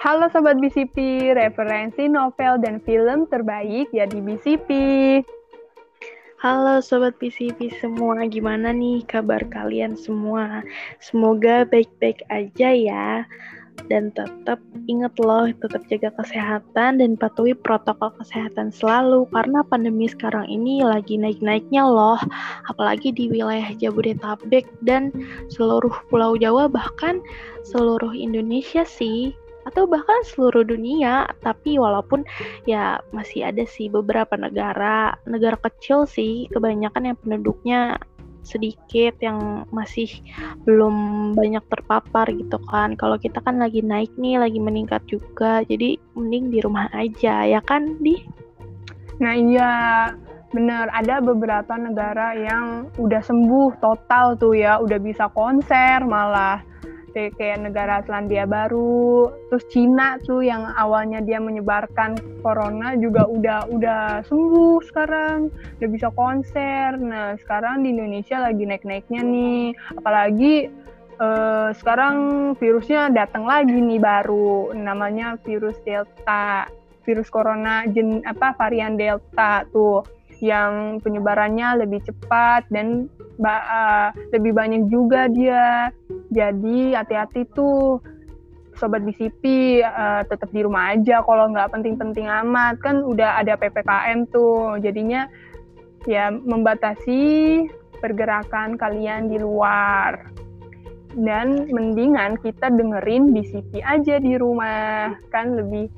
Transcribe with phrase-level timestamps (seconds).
[0.00, 4.68] Halo Sobat BCP, referensi novel dan film terbaik ya di BCP.
[6.40, 10.64] Halo Sobat BCP semua, gimana nih kabar kalian semua?
[11.04, 13.28] Semoga baik-baik aja ya.
[13.92, 14.56] Dan tetap
[14.88, 21.20] ingat loh, tetap jaga kesehatan dan patuhi protokol kesehatan selalu karena pandemi sekarang ini lagi
[21.20, 22.16] naik-naiknya loh.
[22.72, 25.12] Apalagi di wilayah Jabodetabek dan
[25.52, 27.20] seluruh pulau Jawa bahkan
[27.68, 29.36] seluruh Indonesia sih
[29.70, 32.26] atau bahkan seluruh dunia tapi walaupun
[32.66, 37.80] ya masih ada sih beberapa negara negara kecil sih kebanyakan yang penduduknya
[38.42, 40.08] sedikit yang masih
[40.64, 42.96] belum banyak terpapar gitu kan.
[42.96, 47.60] Kalau kita kan lagi naik nih lagi meningkat juga jadi mending di rumah aja ya
[47.62, 48.16] kan di?
[49.20, 49.72] Nah iya
[50.50, 50.88] bener.
[50.90, 56.64] Ada beberapa negara yang udah sembuh total tuh ya udah bisa konser malah
[57.12, 64.24] kayak negara Selandia Baru, terus Cina tuh yang awalnya dia menyebarkan corona juga udah udah
[64.26, 66.94] sembuh sekarang, udah bisa konser.
[66.96, 69.64] Nah sekarang di Indonesia lagi naik-naiknya nih,
[69.98, 70.54] apalagi
[71.18, 72.16] eh, sekarang
[72.56, 76.70] virusnya datang lagi nih baru, namanya virus Delta,
[77.02, 80.06] virus corona jen apa varian Delta tuh
[80.40, 83.12] yang penyebarannya lebih cepat dan
[83.44, 85.92] uh, lebih banyak juga dia.
[86.30, 88.00] Jadi hati-hati tuh.
[88.78, 89.44] Sobat BCP
[89.84, 92.80] uh, tetap di rumah aja kalau nggak penting-penting amat.
[92.80, 94.80] Kan udah ada ppkm tuh.
[94.80, 95.28] Jadinya
[96.08, 97.66] ya membatasi
[98.00, 100.32] pergerakan kalian di luar.
[101.10, 105.12] Dan mendingan kita dengerin BCP aja di rumah.
[105.28, 105.90] Kan lebih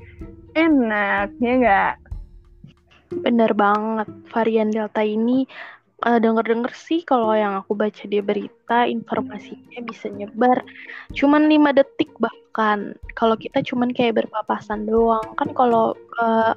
[0.57, 1.93] enak ya nggak?
[3.21, 5.45] Bener banget, varian Delta ini
[6.03, 10.61] uh, denger-denger sih kalau yang aku baca di berita informasinya bisa nyebar
[11.15, 12.93] cuman lima detik bahkan.
[13.17, 15.25] Kalau kita cuman kayak berpapasan doang.
[15.39, 16.53] Kan kalau uh,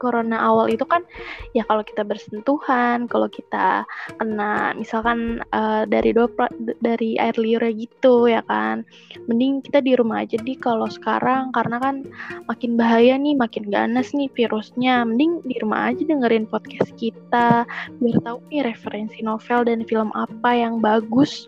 [0.00, 1.04] corona awal itu kan
[1.52, 3.84] ya kalau kita bersentuhan, kalau kita
[4.16, 6.48] kena misalkan uh, dari dopra,
[6.80, 8.82] dari air liur gitu ya kan.
[9.28, 12.08] Mending kita di rumah aja di kalau sekarang karena kan
[12.48, 15.04] makin bahaya nih, makin ganas nih virusnya.
[15.04, 17.68] Mending di rumah aja dengerin podcast kita
[18.00, 21.44] biar tahu nih referensi novel dan film apa yang bagus.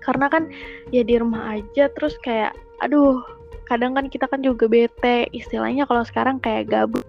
[0.00, 0.48] Karena kan
[0.88, 3.20] ya di rumah aja terus kayak aduh
[3.68, 7.04] kadang kan kita kan juga bete istilahnya kalau sekarang kayak gabut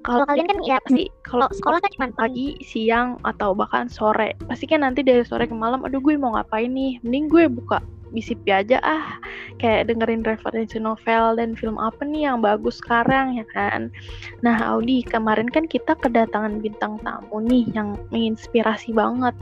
[0.00, 4.32] kalau kalian kan ya pasti kalau sekolah kan cuma pagi, siang atau bahkan sore.
[4.48, 6.96] Pasti kan nanti dari sore ke malam, aduh gue mau ngapain nih?
[7.04, 9.20] Mending gue buka BCP aja ah.
[9.60, 13.92] Kayak dengerin referensi novel dan film apa nih yang bagus sekarang ya kan.
[14.40, 19.36] Nah, Audi, kemarin kan kita kedatangan bintang tamu nih yang menginspirasi banget.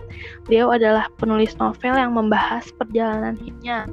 [0.50, 3.86] Beliau adalah penulis novel yang membahas perjalanan hidupnya.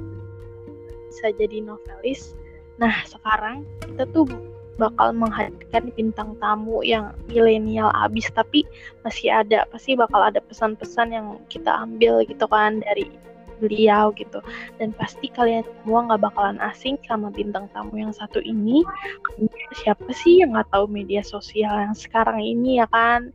[1.13, 2.33] Bisa jadi novelis.
[2.81, 4.27] Nah, sekarang kita tuh
[4.75, 8.67] bakal menghadirkan bintang tamu yang milenial abis tapi
[9.07, 13.07] masih ada pasti bakal ada pesan-pesan yang kita ambil gitu kan dari
[13.59, 14.43] beliau gitu.
[14.77, 18.83] Dan pasti kalian semua nggak bakalan asing sama bintang tamu yang satu ini.
[19.83, 23.31] Siapa sih yang nggak tahu media sosial yang sekarang ini ya kan?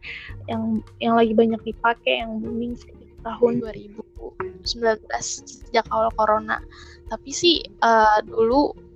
[0.48, 2.76] Yang yang lagi banyak dipakai yang booming
[3.20, 6.60] tahun 2019 sejak awal corona.
[7.10, 8.89] Tapi sih uh, dulu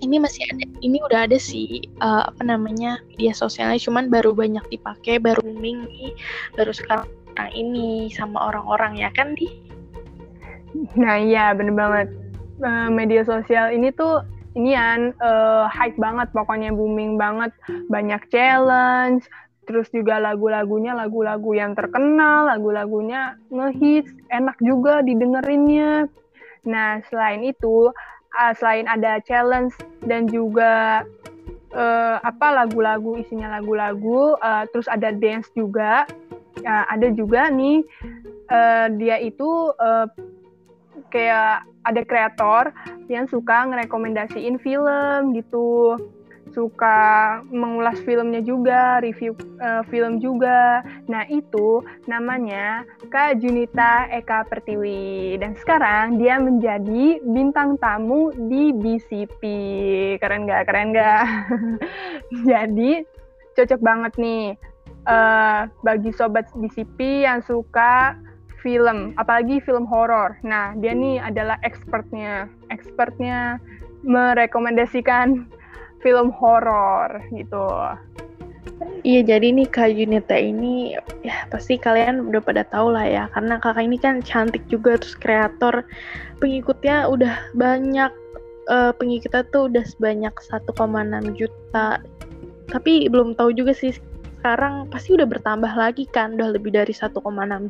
[0.00, 3.80] ini masih ada ini udah ada sih uh, apa namanya media sosialnya.
[3.80, 6.12] Cuman baru banyak dipakai baru booming nih
[6.56, 7.08] baru sekarang
[7.56, 9.48] ini sama orang-orang ya kan di?
[10.96, 12.08] Nah iya bener banget.
[12.60, 14.20] Uh, media sosial ini tuh
[14.52, 17.52] ini kan uh, hype banget pokoknya booming banget.
[17.88, 19.24] Banyak challenge
[19.68, 26.10] terus juga lagu-lagunya lagu-lagu yang terkenal lagu-lagunya ngehits enak juga didengerinnya.
[26.66, 27.94] Nah selain itu
[28.36, 29.74] uh, selain ada challenge
[30.06, 31.04] dan juga
[31.74, 36.06] uh, apa lagu-lagu isinya lagu-lagu uh, terus ada dance juga.
[36.60, 37.80] Uh, ada juga nih
[38.52, 40.04] uh, dia itu uh,
[41.08, 42.68] kayak ada kreator
[43.08, 45.96] yang suka ngerekomendasiin film gitu
[46.50, 50.82] suka mengulas filmnya juga, review uh, film juga.
[51.06, 55.38] Nah, itu namanya Kak Junita Eka Pertiwi.
[55.38, 59.42] Dan sekarang dia menjadi bintang tamu di BCP.
[60.18, 60.66] Keren gak?
[60.66, 61.24] Keren gak?
[62.50, 63.02] Jadi,
[63.54, 64.44] cocok banget nih
[65.06, 68.16] uh, bagi sobat BCP yang suka
[68.60, 70.36] film, apalagi film horor.
[70.44, 73.56] Nah, dia nih adalah expertnya, expertnya
[74.04, 75.48] merekomendasikan
[76.00, 77.68] film horor gitu.
[79.00, 80.92] Iya, jadi nih Kak Junita ini
[81.24, 85.16] ya pasti kalian udah pada tahu lah ya, karena kakak ini kan cantik juga terus
[85.16, 85.84] kreator,
[86.40, 88.12] pengikutnya udah banyak
[88.68, 90.76] uh, pengikutnya tuh udah sebanyak 1,6
[91.32, 92.00] juta.
[92.68, 93.96] Tapi belum tahu juga sih
[94.40, 97.16] sekarang pasti udah bertambah lagi kan udah lebih dari 1,6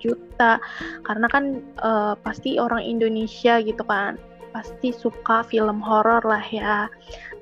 [0.02, 0.58] juta.
[1.06, 4.18] Karena kan uh, pasti orang Indonesia gitu kan
[4.50, 6.86] pasti suka film horor lah ya.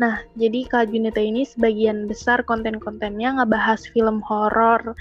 [0.01, 4.95] Nah jadi Kak Junita ini sebagian besar konten-kontennya ngebahas film horor.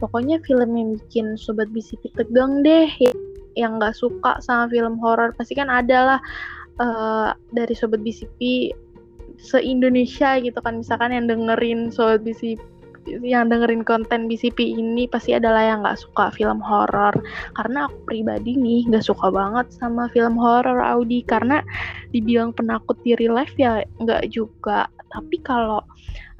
[0.00, 2.88] Pokoknya film yang bikin Sobat BCP tegang deh
[3.54, 5.36] yang nggak suka sama film horor.
[5.36, 6.20] Pasti kan ada lah
[6.80, 8.72] uh, dari Sobat BCP
[9.40, 10.80] se-Indonesia gitu kan.
[10.80, 12.79] Misalkan yang dengerin Sobat BCP
[13.22, 17.14] yang dengerin konten BCP ini pasti adalah yang nggak suka film horor.
[17.58, 21.26] Karena aku pribadi nih nggak suka banget sama film horor Audi.
[21.26, 21.58] Karena
[22.14, 24.86] dibilang penakut di real life ya nggak juga.
[25.10, 25.82] Tapi kalau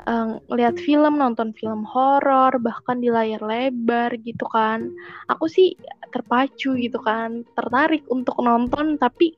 [0.07, 4.89] um, lihat film nonton film horor bahkan di layar lebar gitu kan
[5.29, 5.75] aku sih
[6.11, 8.97] terpacu gitu kan tertarik untuk nonton.
[8.97, 9.35] Tapi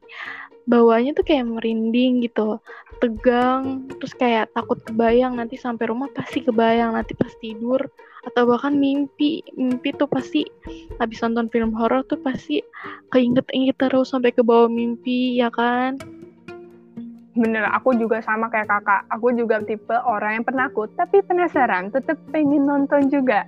[0.66, 2.62] bawahnya tuh kayak merinding gitu
[3.02, 7.82] tegang terus kayak takut kebayang nanti sampai rumah pasti kebayang nanti pas tidur
[8.22, 10.46] atau bahkan mimpi mimpi tuh pasti
[11.02, 12.62] habis nonton film horor tuh pasti
[13.10, 15.98] keinget-inget terus sampai ke bawah mimpi ya kan?
[17.34, 19.02] Bener aku juga sama kayak kakak.
[19.18, 23.42] Aku juga tipe orang yang penakut tapi penasaran tetap pengen nonton juga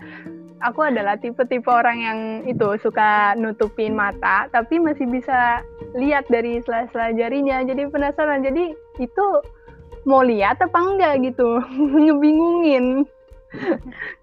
[0.63, 5.65] aku adalah tipe-tipe orang yang itu suka nutupin mata tapi masih bisa
[5.97, 7.63] lihat dari sela-sela jarinya.
[7.65, 9.27] Jadi penasaran jadi itu
[10.05, 11.59] mau lihat apa enggak gitu?
[12.05, 13.05] Ngebingungin.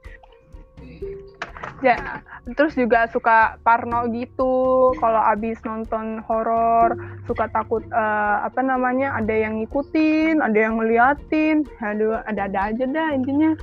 [1.81, 2.21] Ya
[2.53, 6.93] terus juga suka parno gitu kalau abis nonton horor
[7.25, 11.65] suka takut uh, apa namanya ada yang ngikutin ada yang ngeliatin.
[11.81, 13.57] Aduh ada-ada aja dah intinya.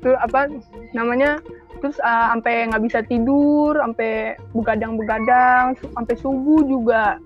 [0.00, 0.48] Tuh apa
[0.96, 1.44] namanya
[1.82, 7.18] terus uh, sampai nggak bisa tidur sampai begadang-begadang sampai subuh juga.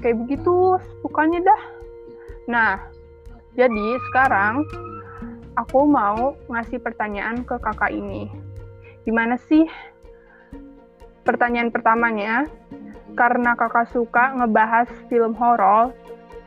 [0.00, 1.62] Kayak begitu sukanya dah.
[2.48, 2.72] Nah
[3.52, 4.64] jadi sekarang
[5.60, 8.32] aku mau ngasih pertanyaan ke kakak ini.
[9.04, 9.68] Gimana sih
[11.28, 12.48] pertanyaan pertamanya?
[13.12, 15.92] Karena kakak suka ngebahas film horor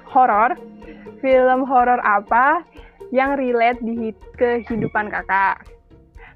[0.10, 0.58] horor
[1.22, 2.66] film horor apa
[3.14, 4.10] yang relate di
[4.40, 5.68] kehidupan kakak?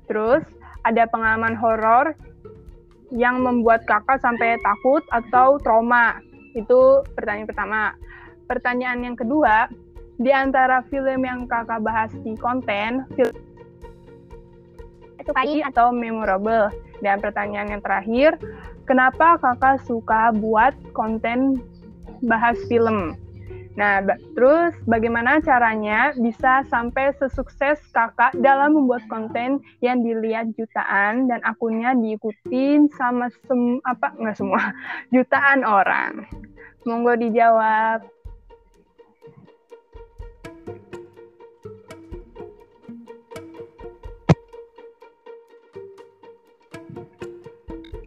[0.05, 0.45] Terus
[0.85, 2.13] ada pengalaman horor
[3.09, 6.21] yang membuat kakak sampai takut atau trauma?
[6.53, 7.81] Itu pertanyaan pertama.
[8.45, 9.67] Pertanyaan yang kedua,
[10.21, 13.33] di antara film yang kakak bahas di konten, film
[15.17, 16.69] itu pagi atau memorable?
[17.01, 18.37] Dan pertanyaan yang terakhir,
[18.85, 21.59] kenapa kakak suka buat konten
[22.21, 23.17] bahas film?
[23.75, 23.99] Nah,
[24.31, 31.91] terus bagaimana caranya bisa sampai sesukses kakak dalam membuat konten yang dilihat jutaan dan akunnya
[31.91, 34.71] diikutin sama sem apa nggak semua
[35.13, 36.23] jutaan orang.
[36.87, 38.07] Monggo dijawab.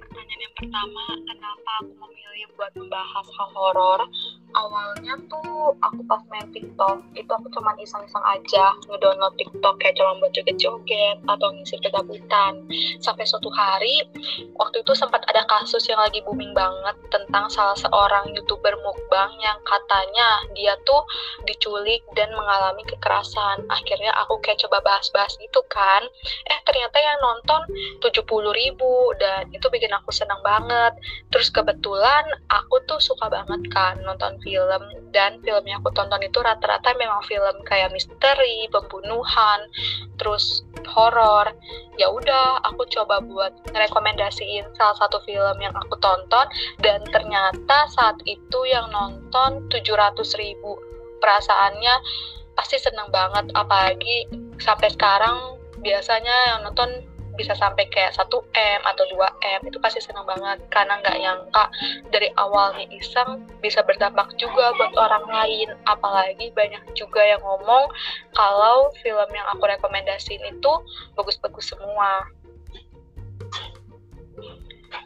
[0.01, 4.01] Pertanyaan yang pertama, kenapa aku memilih buat membahas hal horor?
[4.59, 10.19] Awalnya tuh aku pas main TikTok itu aku cuma iseng-iseng aja ngedownload TikTok kayak cuma
[10.19, 12.67] buat joget-joget atau ngisi kegabutan
[12.99, 14.03] sampai suatu hari
[14.59, 19.59] waktu itu sempat ada kasus yang lagi booming banget tentang salah seorang youtuber mukbang yang
[19.63, 21.05] katanya dia tuh
[21.45, 23.65] diculik dan mengalami kekerasan.
[23.69, 26.03] Akhirnya aku kayak coba bahas-bahas gitu kan.
[26.49, 27.61] Eh ternyata yang nonton
[28.01, 30.97] 70 ribu dan itu bikin aku senang banget.
[31.31, 36.41] Terus kebetulan aku tuh suka banget kan nonton film dan film yang aku tonton itu
[36.41, 39.61] rata-rata memang film kayak misteri, pembunuhan,
[40.17, 41.53] terus horor.
[42.01, 46.49] Ya udah, aku coba buat rekomendasiin salah satu film yang aku tonton
[46.81, 50.81] dan ternyata saat itu yang nonton 700 ribu.
[51.21, 51.95] Perasaannya
[52.57, 54.27] pasti seneng banget apalagi
[54.59, 57.07] sampai sekarang biasanya yang nonton
[57.39, 59.23] bisa sampai kayak 1 M atau 2
[59.55, 60.59] M itu pasti senang banget.
[60.75, 61.65] Karena nggak nyangka
[62.11, 65.69] dari awalnya iseng bisa berdampak juga buat orang lain.
[65.87, 67.87] Apalagi banyak juga yang ngomong
[68.35, 70.73] kalau film yang aku rekomendasiin itu
[71.15, 72.27] bagus-bagus semua.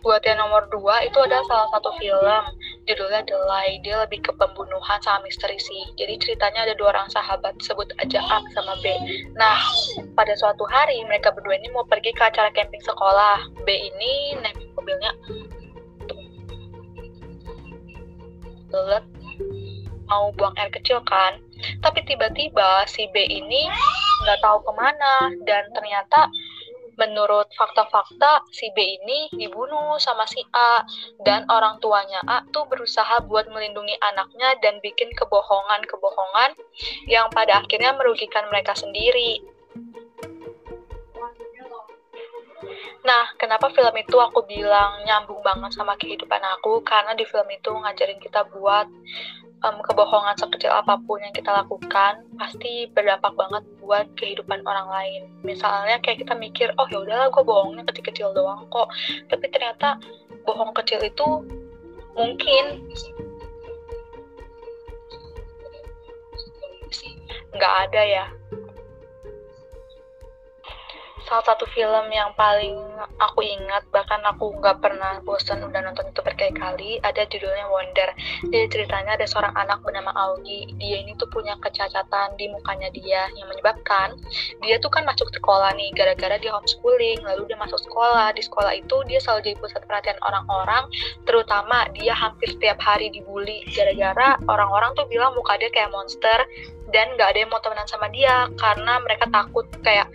[0.01, 2.43] Buat yang nomor dua itu ada salah satu film
[2.87, 3.79] judulnya The Lie.
[3.87, 5.85] Dia lebih ke pembunuhan sama misteri sih.
[5.99, 8.91] Jadi ceritanya ada dua orang sahabat sebut aja A sama B.
[9.39, 9.59] Nah
[10.19, 13.47] pada suatu hari mereka berdua ini mau pergi ke acara camping sekolah.
[13.62, 15.12] B ini naik mobilnya.
[18.73, 19.05] Lelet
[20.09, 21.39] mau buang air kecil kan?
[21.81, 23.69] Tapi tiba-tiba si B ini
[24.23, 25.15] nggak tahu ke mana
[25.47, 26.31] dan ternyata
[27.01, 30.85] menurut fakta-fakta si B ini dibunuh sama si A
[31.25, 36.53] dan orang tuanya A tuh berusaha buat melindungi anaknya dan bikin kebohongan-kebohongan
[37.09, 39.41] yang pada akhirnya merugikan mereka sendiri.
[43.03, 46.87] Nah, kenapa film itu aku bilang nyambung banget sama kehidupan aku?
[46.87, 48.87] Karena di film itu ngajarin kita buat
[49.62, 55.23] um, kebohongan sekecil apa pun yang kita lakukan pasti berdampak banget buat kehidupan orang lain.
[55.47, 58.90] Misalnya kayak kita mikir, oh ya udahlah gue bohongnya kecil-kecil doang kok.
[59.31, 59.99] Tapi ternyata
[60.42, 61.47] bohong kecil itu
[62.12, 62.85] mungkin
[67.52, 68.26] nggak ada ya
[71.33, 72.77] salah satu film yang paling
[73.17, 78.12] aku ingat bahkan aku nggak pernah bosan udah nonton itu berkali-kali ada judulnya Wonder.
[78.53, 80.69] Jadi ceritanya ada seorang anak bernama Augie.
[80.77, 84.12] Dia ini tuh punya kecacatan di mukanya dia yang menyebabkan
[84.61, 88.37] dia tuh kan masuk sekolah nih gara-gara dia homeschooling lalu dia masuk sekolah.
[88.37, 90.85] Di sekolah itu dia selalu jadi pusat perhatian orang-orang
[91.25, 96.45] terutama dia hampir setiap hari dibully gara-gara orang-orang tuh bilang muka dia kayak monster
[96.93, 100.12] dan gak ada yang mau temenan sama dia karena mereka takut kayak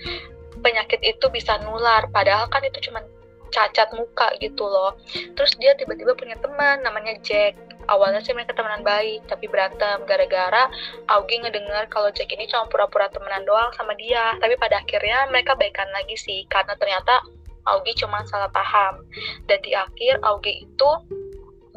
[0.68, 2.12] penyakit itu bisa nular.
[2.12, 3.00] Padahal kan itu cuma
[3.48, 5.00] cacat muka gitu loh.
[5.16, 7.56] Terus dia tiba-tiba punya teman namanya Jack.
[7.88, 10.04] Awalnya sih mereka temenan baik tapi berantem.
[10.04, 10.68] Gara-gara
[11.08, 14.36] Augie ngedengar kalau Jack ini cuma pura-pura temenan doang sama dia.
[14.44, 17.24] Tapi pada akhirnya mereka baikan lagi sih karena ternyata
[17.64, 19.08] Augie cuma salah paham.
[19.48, 20.92] Dan di akhir Augie itu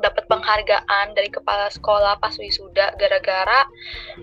[0.00, 3.68] dapat penghargaan dari kepala sekolah pas wisuda gara-gara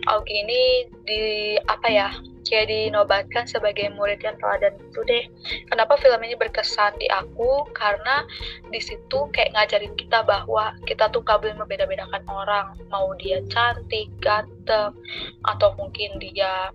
[0.10, 2.10] Augie ini di apa ya
[2.48, 5.26] kayak dinobatkan sebagai murid yang teladan itu deh.
[5.68, 7.68] Kenapa film ini berkesan di aku?
[7.76, 8.24] Karena
[8.72, 14.08] di situ kayak ngajarin kita bahwa kita tuh gak boleh membeda-bedakan orang, mau dia cantik,
[14.24, 14.96] ganteng,
[15.44, 16.72] atau mungkin dia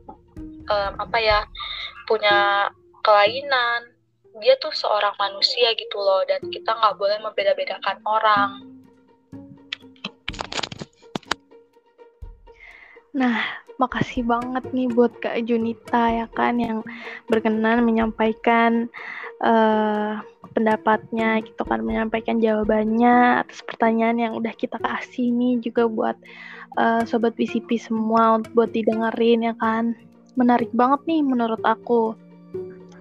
[0.69, 1.41] um, apa ya
[2.05, 2.69] punya
[3.01, 3.89] kelainan.
[4.41, 8.72] Dia tuh seorang manusia gitu loh, dan kita nggak boleh membeda-bedakan orang.
[13.13, 13.45] Nah,
[13.77, 16.81] makasih banget nih buat Kak Junita ya kan yang
[17.29, 18.89] berkenan menyampaikan
[19.45, 20.21] uh,
[20.53, 26.17] pendapatnya gitu kan menyampaikan jawabannya atas pertanyaan yang udah kita kasih nih juga buat
[26.77, 29.93] uh, sobat PCP semua buat didengerin ya kan.
[30.39, 32.17] Menarik banget nih menurut aku.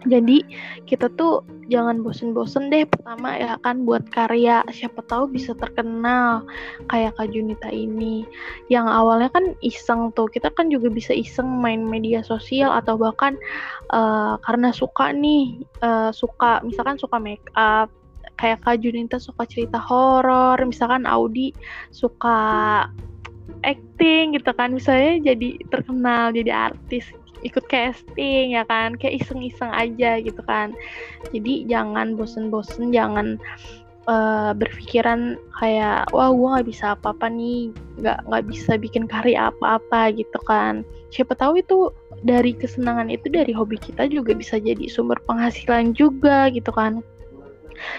[0.09, 0.43] Jadi
[0.89, 4.59] kita tuh jangan bosen-bosen deh pertama ya kan buat karya.
[4.67, 6.43] Siapa tahu bisa terkenal
[6.91, 8.27] kayak Kak Junita ini.
[8.67, 10.27] Yang awalnya kan iseng tuh.
[10.27, 13.39] Kita kan juga bisa iseng main media sosial atau bahkan
[13.95, 17.87] uh, karena suka nih uh, suka misalkan suka make up.
[18.35, 21.55] Kayak Kak Junita suka cerita horor misalkan Audi
[21.95, 22.83] suka
[23.63, 24.75] acting gitu kan.
[24.75, 27.07] Misalnya jadi terkenal jadi artis
[27.41, 28.95] ikut casting ya kan?
[28.97, 30.73] Kayak iseng-iseng aja gitu kan.
[31.33, 33.41] Jadi jangan bosen-bosen jangan
[34.09, 37.69] uh, berpikiran kayak wah gue nggak bisa apa-apa nih
[38.01, 40.81] nggak nggak bisa bikin karya apa-apa gitu kan.
[41.11, 46.53] Siapa tahu itu dari kesenangan itu dari hobi kita juga bisa jadi sumber penghasilan juga
[46.53, 47.01] gitu kan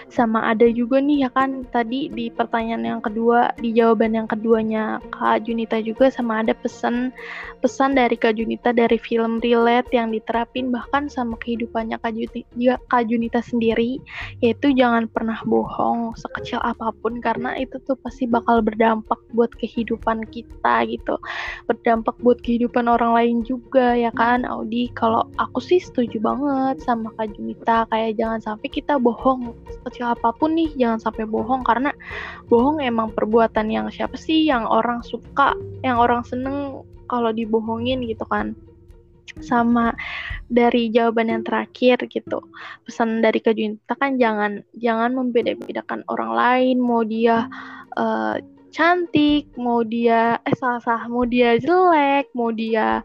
[0.09, 4.99] sama ada juga nih ya kan tadi di pertanyaan yang kedua di jawaban yang keduanya
[5.15, 7.15] Kak Junita juga sama ada pesan
[7.63, 13.07] pesan dari Kak Junita dari film relate yang diterapin bahkan sama kehidupannya Kak Junita, Kak
[13.07, 14.03] Junita sendiri
[14.43, 20.27] yaitu jangan pernah bohong sekecil apa pun karena itu tuh pasti bakal berdampak buat kehidupan
[20.31, 21.17] kita gitu.
[21.67, 24.91] Berdampak buat kehidupan orang lain juga ya kan Audi.
[24.95, 30.31] Kalau aku sih setuju banget sama Kak Junita kayak jangan sampai kita bohong sekecil apa
[30.37, 31.65] pun nih jangan sampai bohong.
[31.65, 31.91] Karena
[32.47, 38.25] bohong emang perbuatan yang siapa sih yang orang suka yang orang seneng kalau dibohongin gitu
[38.29, 38.53] kan.
[39.41, 39.97] Sama
[40.53, 42.45] dari jawaban yang terakhir gitu
[42.85, 46.77] pesan dari Kak Junta kan jangan jangan membeda-bedakan orang lain.
[46.77, 47.49] Mau dia
[47.97, 48.37] uh,
[48.73, 53.05] cantik mau dia eh salah salah mau dia jelek mau dia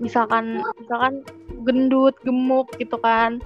[0.00, 1.20] misalkan misalkan
[1.68, 3.38] gendut gemuk gitu kan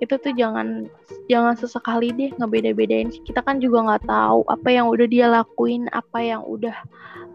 [0.00, 0.88] itu tuh jangan
[1.28, 3.12] jangan sesekali deh ngebeda-bedain.
[3.12, 6.74] Kita kan juga nggak tahu apa yang udah dia lakuin apa yang udah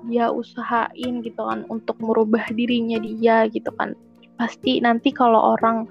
[0.09, 3.93] dia usahain gitu kan untuk merubah dirinya dia gitu kan.
[4.35, 5.87] Pasti nanti kalau orang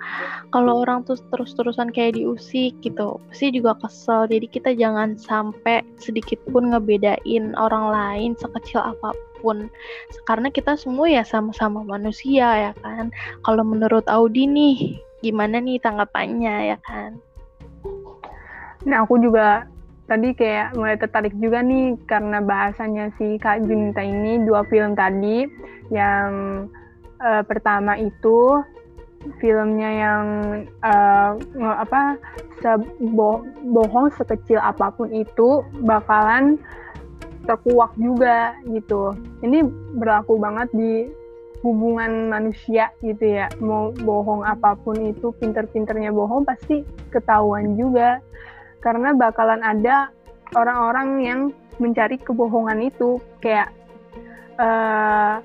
[0.53, 4.29] kalau orang tuh terus-terusan kayak diusik gitu pasti juga kesel.
[4.29, 9.71] Jadi kita jangan sampai sedikit pun ngebedain orang lain sekecil apa pun.
[10.29, 13.09] Karena kita semua ya sama-sama manusia ya kan.
[13.47, 17.17] Kalau menurut Audi nih gimana nih tanggapannya ya kan
[18.85, 19.65] nah aku juga
[20.05, 25.49] tadi kayak mulai tertarik juga nih karena bahasanya si Kak Junita ini dua film tadi
[25.89, 26.29] yang
[27.25, 28.61] uh, pertama itu
[29.41, 30.27] filmnya yang
[30.85, 31.33] uh,
[31.81, 32.21] apa
[32.61, 33.41] sebo
[33.73, 36.61] bohong sekecil apa pun itu bakalan
[37.45, 39.13] terkuak juga gitu.
[39.45, 39.65] Ini
[39.97, 41.09] berlaku banget di
[41.65, 43.49] hubungan manusia gitu ya.
[43.57, 48.21] Mau bohong apa pun itu, pinter-pinternya bohong pasti ketahuan juga.
[48.85, 50.13] Karena bakalan ada
[50.53, 51.41] orang-orang yang
[51.81, 53.17] mencari kebohongan itu.
[53.41, 53.73] Kayak
[54.61, 55.41] uh,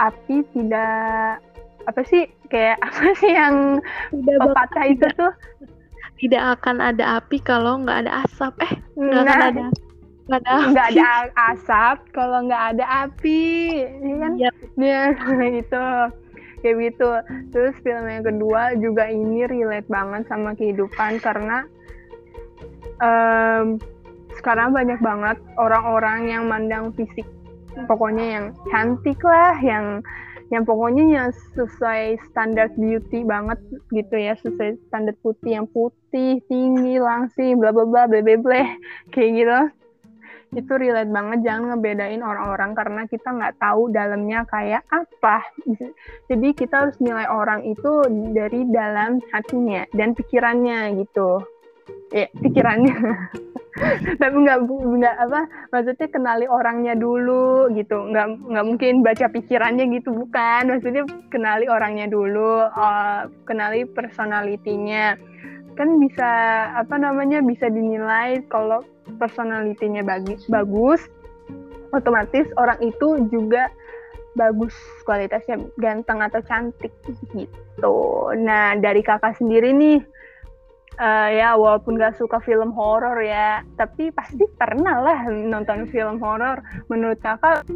[0.00, 1.44] api tidak
[1.84, 2.24] apa sih?
[2.48, 3.84] Kayak apa sih yang
[4.16, 5.32] pepatah itu tuh?
[6.18, 8.56] Tidak akan ada api kalau nggak ada asap.
[8.64, 9.64] Eh nggak nah, akan ada
[10.28, 11.08] nggak ada nggak ada
[11.56, 13.46] asap kalau nggak ada api
[13.80, 14.32] ya kan?
[14.36, 14.54] Yep.
[14.76, 15.04] ya
[15.56, 15.84] itu
[16.60, 17.08] kayak gitu.
[17.50, 21.64] Terus film yang kedua juga ini relate banget sama kehidupan karena
[23.00, 23.80] um,
[24.38, 27.26] sekarang banyak banget orang-orang yang mandang fisik
[27.86, 30.02] pokoknya yang cantik lah yang
[30.48, 33.60] yang pokoknya yang sesuai standar beauty banget
[33.92, 38.62] gitu ya sesuai standar putih yang putih tinggi langsing bla bla bla bla bla
[39.12, 39.60] kayak gitu
[40.56, 45.44] itu relate banget jangan ngebedain orang-orang karena kita nggak tahu dalamnya kayak apa.
[46.30, 51.44] Jadi kita harus nilai orang itu dari dalam hatinya dan pikirannya gitu.
[52.12, 52.96] Ya pikirannya.
[54.20, 55.40] Tapi nggak nggak apa
[55.70, 58.08] maksudnya kenali orangnya dulu gitu.
[58.08, 60.72] Nggak nggak mungkin baca pikirannya gitu bukan.
[60.72, 65.14] Maksudnya kenali orangnya dulu uh, kenali personalitinya
[65.78, 66.30] kan bisa
[66.74, 68.82] apa namanya bisa dinilai kalau
[69.22, 71.00] personalitinya bagus bagus
[71.94, 73.70] otomatis orang itu juga
[74.34, 76.94] bagus kualitasnya ganteng atau cantik
[77.34, 77.98] gitu.
[78.38, 79.98] Nah dari kakak sendiri nih
[80.98, 86.62] uh, ya walaupun gak suka film horor ya tapi pasti pernah lah nonton film horor.
[86.86, 87.66] Menurut kakak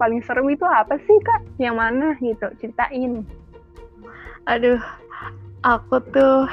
[0.00, 1.42] paling seru itu apa sih kak?
[1.62, 2.46] Yang mana gitu?
[2.58, 3.22] Ceritain.
[4.50, 4.82] Aduh
[5.62, 6.50] aku tuh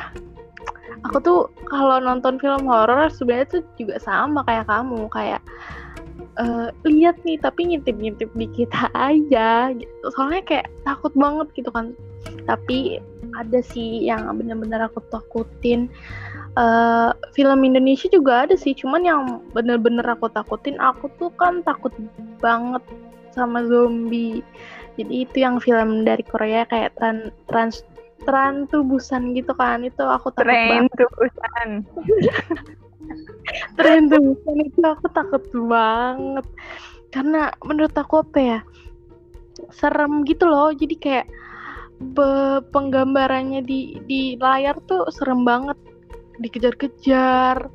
[1.08, 1.40] aku tuh
[1.70, 5.42] kalau nonton film horor sebenarnya tuh juga sama kayak kamu kayak
[6.40, 10.06] uh, lihat nih tapi ngintip-ngintip di kita aja gitu.
[10.16, 11.96] Soalnya kayak takut banget gitu kan.
[12.48, 13.00] Tapi
[13.38, 15.92] ada sih yang bener-bener aku takutin.
[16.58, 19.22] Uh, film Indonesia juga ada sih cuman yang
[19.54, 21.94] bener-bener aku takutin aku tuh kan takut
[22.42, 22.82] banget
[23.32, 24.42] sama zombie.
[25.00, 27.88] Jadi itu yang film dari Korea kayak tran trans
[28.30, 31.70] tran tubusan gitu kan itu aku takut tren tubusan
[33.74, 36.46] tren tubusan itu aku takut banget.
[37.10, 38.60] Karena menurut aku apa ya
[39.74, 40.70] serem gitu loh.
[40.70, 41.26] Jadi kayak
[42.00, 42.30] pe
[42.70, 45.78] penggambarannya di di layar tuh serem banget.
[46.40, 47.68] Dikejar-kejar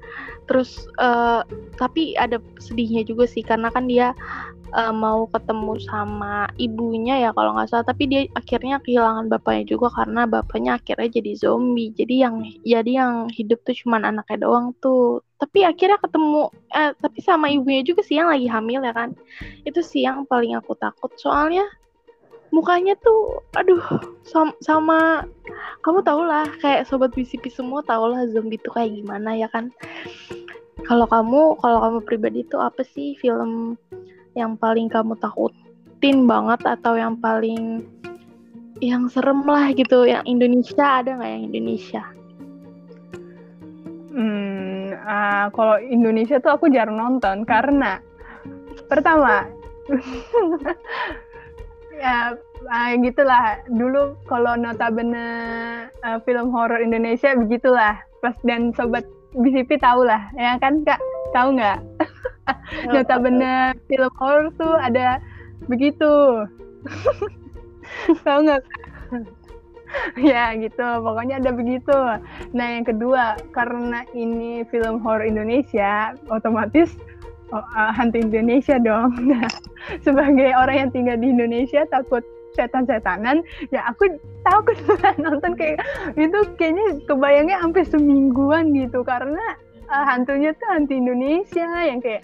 [0.45, 1.43] terus uh,
[1.81, 4.13] tapi ada sedihnya juga sih karena kan dia
[4.75, 7.87] uh, mau ketemu sama ibunya ya kalau nggak salah.
[7.87, 11.95] Tapi dia akhirnya kehilangan bapaknya juga karena bapaknya akhirnya jadi zombie.
[11.95, 12.35] Jadi yang
[12.67, 15.23] jadi yang hidup tuh cuman anaknya doang tuh.
[15.39, 19.15] Tapi akhirnya ketemu eh, tapi sama ibunya juga sih yang lagi hamil ya kan.
[19.63, 21.15] Itu sih yang paling aku takut.
[21.17, 21.65] Soalnya
[22.55, 23.83] mukanya tuh aduh
[24.23, 24.99] sama, sama
[25.83, 29.75] kamu tau lah kayak sobat BCP semua tau lah zombie itu kayak gimana ya kan
[30.85, 33.77] kalau kamu kalau kamu pribadi tuh apa sih film
[34.37, 37.85] yang paling kamu takutin banget atau yang paling
[38.83, 40.05] yang serem lah gitu?
[40.05, 42.03] Yang Indonesia ada nggak yang Indonesia?
[44.15, 48.01] Hmm uh, kalau Indonesia tuh aku jarang nonton karena
[48.89, 49.47] pertama
[52.03, 52.35] ya
[52.69, 53.61] uh, gitulah.
[53.69, 55.27] Dulu kalau notabene
[56.03, 58.01] uh, film horor Indonesia begitulah.
[58.25, 61.01] Pas dan sobat BCP tahu lah ya kan kak?
[61.35, 61.79] Tahu nggak?
[62.91, 65.19] Notabene film horor tuh ada
[65.67, 66.47] begitu.
[68.27, 68.63] Tahu nggak?
[70.19, 70.87] Ya gitu.
[71.03, 71.95] Pokoknya ada begitu.
[72.55, 76.95] Nah yang kedua karena ini film horor Indonesia otomatis
[77.55, 79.15] oh, uh, hantu Indonesia dong.
[79.31, 79.47] Nah,
[80.01, 84.79] sebagai orang yang tinggal di Indonesia takut setan-setanan, ya aku takut
[85.25, 85.83] nonton kayak
[86.15, 89.03] itu kayaknya kebayangnya sampai semingguan gitu.
[89.03, 89.43] Karena
[89.89, 92.23] uh, hantunya tuh hantu Indonesia yang kayak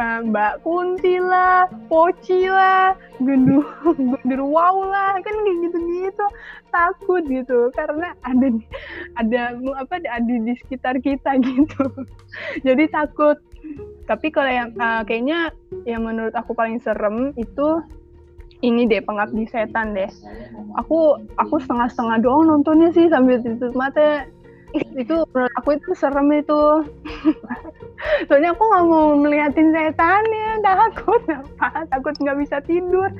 [0.00, 2.96] uh, Mbak Kunti lah, Poci lah,
[4.52, 6.26] Wow lah, kan gitu-gitu.
[6.72, 8.48] Takut gitu karena ada
[9.20, 9.40] ada
[9.76, 11.84] apa ada di sekitar kita gitu.
[12.64, 13.36] Jadi takut.
[14.02, 15.54] Tapi kalau yang uh, kayaknya
[15.86, 17.78] yang menurut aku paling serem itu
[18.62, 20.08] ini deh pengabdi setan deh.
[20.78, 24.24] Aku aku setengah-setengah doang nontonnya sih sambil tutup mata
[24.72, 26.62] itu menurut aku itu serem itu.
[28.26, 31.22] Soalnya aku nggak mau ngeliatin setannya takut.
[31.28, 31.84] Apa?
[31.90, 33.10] Takut nggak bisa tidur.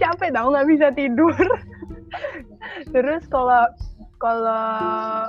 [0.00, 1.32] Capek tau nggak bisa tidur.
[2.92, 3.68] Terus kalau
[4.18, 4.66] kalau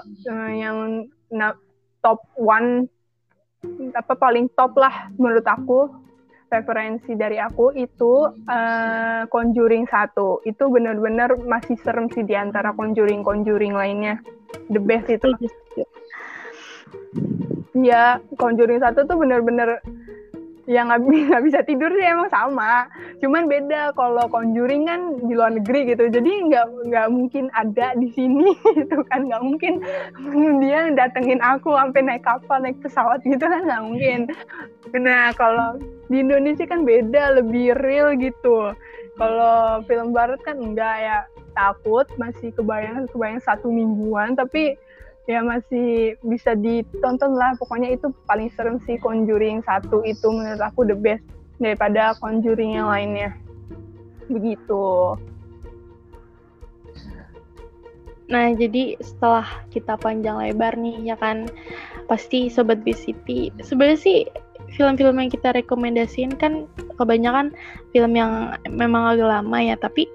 [0.02, 1.06] uh, yang
[2.04, 2.88] top one
[3.96, 6.03] apa paling top lah menurut aku
[6.54, 10.46] referensi dari aku itu uh, Conjuring satu.
[10.46, 14.22] Itu benar-benar masih serem sih di antara Conjuring Conjuring lainnya.
[14.70, 15.34] The best itu.
[17.74, 19.82] Ya Conjuring satu tuh benar-benar
[20.66, 22.88] yang nggak bisa tidur sih emang sama.
[23.20, 26.08] Cuman beda kalau conjuring kan di luar negeri gitu.
[26.08, 29.28] Jadi nggak nggak mungkin ada di sini itu kan.
[29.28, 29.74] Nggak mungkin
[30.64, 34.20] dia datengin aku sampai naik kapal naik pesawat gitu kan nggak mungkin.
[34.96, 35.80] Nah kalau
[36.14, 38.78] di Indonesia kan beda lebih real gitu.
[39.18, 41.18] Kalau film barat kan enggak ya
[41.58, 44.78] takut masih kebayang kebayang satu mingguan tapi
[45.26, 47.58] ya masih bisa ditonton lah.
[47.58, 51.26] Pokoknya itu paling serem sih Conjuring satu itu menurut aku the best
[51.58, 53.34] daripada Conjuring yang lainnya.
[54.30, 55.18] Begitu.
[58.30, 61.50] Nah jadi setelah kita panjang lebar nih ya kan
[62.06, 64.20] pasti sobat BCP sebenarnya sih
[64.74, 66.66] film-film yang kita rekomendasiin kan
[66.98, 67.54] kebanyakan
[67.94, 70.10] film yang memang agak lama ya tapi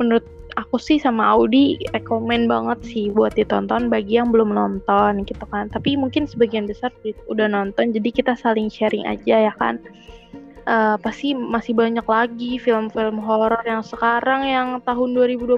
[0.00, 0.24] menurut
[0.58, 5.70] aku sih sama Audi rekomen banget sih buat ditonton bagi yang belum nonton gitu kan.
[5.70, 6.90] Tapi mungkin sebagian besar
[7.30, 9.78] udah nonton, jadi kita saling sharing aja ya kan.
[10.68, 15.56] Uh, pasti masih banyak lagi film-film horor yang sekarang yang tahun 2021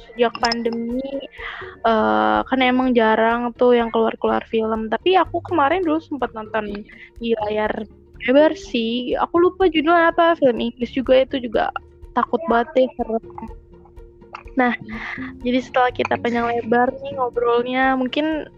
[0.00, 1.04] sejak pandemi.
[1.84, 4.88] Uh, kan emang jarang tuh yang keluar-keluar film.
[4.88, 6.84] Tapi aku kemarin dulu sempat nonton
[7.20, 7.84] di layar
[8.24, 9.12] lebar sih.
[9.20, 11.70] Aku lupa judulnya apa film Inggris juga itu juga
[12.16, 12.88] takut banget ya
[14.56, 14.72] Nah,
[15.44, 18.48] jadi setelah kita panjang lebar nih ngobrolnya, mungkin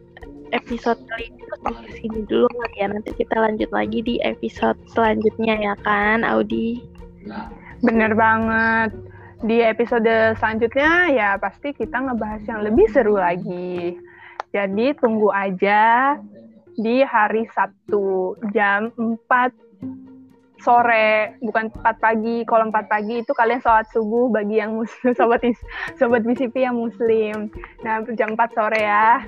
[0.54, 2.86] episode kali ini sampai sini dulu ya.
[2.90, 6.82] Nanti kita lanjut lagi di episode selanjutnya ya kan, Audi?
[7.82, 8.94] Bener banget.
[9.38, 13.94] Di episode selanjutnya ya pasti kita ngebahas yang lebih seru lagi.
[14.50, 16.16] Jadi tunggu aja
[16.78, 19.68] di hari Sabtu jam 4
[20.62, 25.42] sore bukan 4 pagi kalau 4 pagi itu kalian sholat subuh bagi yang muslim sobat
[25.98, 27.50] sobat BCP yang muslim
[27.82, 29.22] nah jam 4 sore ya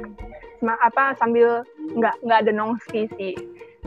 [0.65, 1.65] apa sambil
[1.97, 3.35] nggak nggak ada nongski sih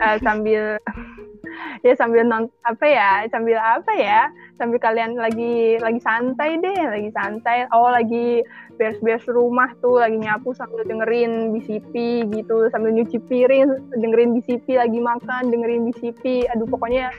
[0.02, 0.78] uh, sambil
[1.86, 7.10] ya sambil non apa ya sambil apa ya sambil kalian lagi lagi santai deh lagi
[7.14, 8.42] santai oh lagi
[8.80, 14.98] beres-beres rumah tuh lagi nyapu sambil dengerin BCP gitu sambil nyuci piring dengerin BCP lagi
[14.98, 17.14] makan dengerin BCP aduh pokoknya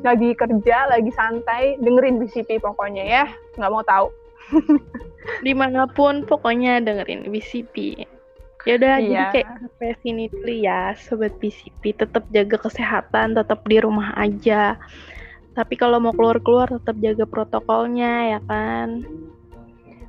[0.00, 3.24] lagi kerja, lagi santai, dengerin BCP pokoknya ya,
[3.60, 4.08] nggak mau tahu.
[5.46, 8.08] Di mana pun pokoknya dengerin BCP.
[8.62, 9.06] Ya udah iya.
[9.06, 11.98] jadi kayak sampai sini dulu ya, sobat BCP.
[11.98, 14.78] Tetap jaga kesehatan, tetap di rumah aja.
[15.52, 19.02] Tapi kalau mau keluar-keluar tetap jaga protokolnya ya kan.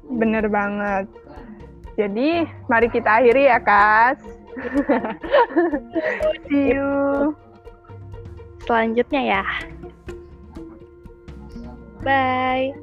[0.08, 1.10] Bener banget.
[1.98, 4.22] Jadi mari kita akhiri ya, Kas.
[6.48, 7.34] See you
[8.66, 9.44] selanjutnya ya.
[12.04, 12.76] Bye.